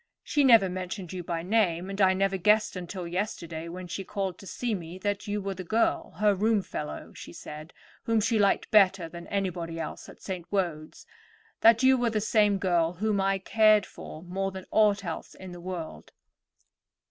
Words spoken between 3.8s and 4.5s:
she called to